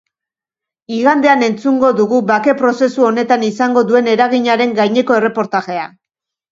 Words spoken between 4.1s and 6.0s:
eraginaren gaineko erreportajea.